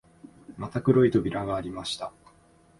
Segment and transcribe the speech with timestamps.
[0.57, 2.11] また黒い扉がありました